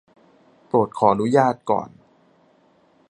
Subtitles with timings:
[0.67, 1.89] โปรดขออนุญาตก่อน